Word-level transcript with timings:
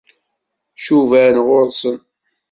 Cuban 0.83 1.35
ɣur-sen. 1.45 1.99